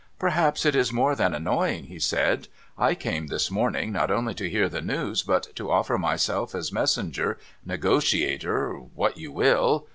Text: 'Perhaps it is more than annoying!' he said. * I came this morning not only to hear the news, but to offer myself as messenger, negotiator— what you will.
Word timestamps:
'Perhaps 0.17 0.65
it 0.65 0.75
is 0.75 0.91
more 0.91 1.13
than 1.13 1.31
annoying!' 1.35 1.83
he 1.83 1.99
said. 1.99 2.47
* 2.63 2.75
I 2.75 2.95
came 2.95 3.27
this 3.27 3.51
morning 3.51 3.91
not 3.91 4.09
only 4.09 4.33
to 4.33 4.49
hear 4.49 4.67
the 4.67 4.81
news, 4.81 5.21
but 5.21 5.55
to 5.57 5.69
offer 5.69 5.95
myself 5.99 6.55
as 6.55 6.73
messenger, 6.73 7.37
negotiator— 7.63 8.73
what 8.95 9.17
you 9.19 9.31
will. 9.31 9.85